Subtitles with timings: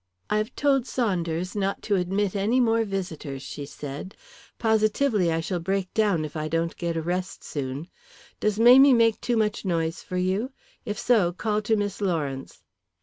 [0.31, 4.15] "I have told Saunders not to admit any more visitors," she said.
[4.57, 7.87] "Positively I shall break down if I don't get a rest soon.
[8.39, 10.53] Does Mamie make too much noise for you!
[10.85, 12.63] If so, call to Miss Lawrence."